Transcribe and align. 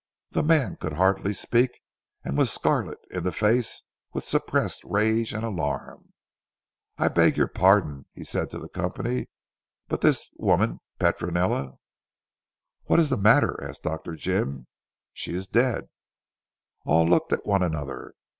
The 0.31 0.41
man 0.41 0.77
could 0.77 0.93
hardly 0.93 1.31
speak, 1.31 1.79
and 2.23 2.35
was 2.35 2.51
scarlet 2.51 2.97
in 3.11 3.23
the 3.23 3.31
face 3.31 3.83
with 4.13 4.23
suppressed 4.23 4.81
rage 4.83 5.31
and 5.31 5.43
alarm. 5.43 6.13
"I 6.97 7.07
beg 7.07 7.37
your 7.37 7.47
pardon," 7.47 8.07
he 8.11 8.23
said 8.23 8.49
to 8.49 8.57
the 8.57 8.67
company; 8.67 9.29
"but 9.87 10.01
this 10.01 10.31
woman 10.37 10.79
Petronella" 10.97 11.75
"What 12.85 12.99
is 12.99 13.11
the 13.11 13.15
matter?" 13.15 13.63
asked 13.63 13.83
Dr. 13.83 14.15
Jim. 14.15 14.65
"She 15.13 15.35
is 15.35 15.45
dead." 15.45 15.87
All 16.83 17.05
looked 17.07 17.31
at 17.31 17.45
one 17.45 17.61
another. 17.61 18.15